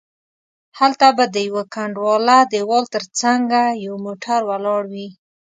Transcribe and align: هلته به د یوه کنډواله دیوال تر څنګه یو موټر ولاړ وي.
هلته 0.79 1.07
به 1.17 1.25
د 1.35 1.37
یوه 1.49 1.63
کنډواله 1.73 2.37
دیوال 2.53 2.83
تر 2.95 3.03
څنګه 3.19 3.61
یو 3.85 3.95
موټر 4.05 4.39
ولاړ 4.49 4.81
وي. 4.93 5.07